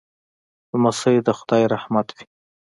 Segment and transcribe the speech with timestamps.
[0.71, 2.23] لمسی د خدای رحمت وي.